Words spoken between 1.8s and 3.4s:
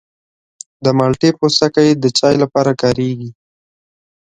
د چای لپاره کارېږي.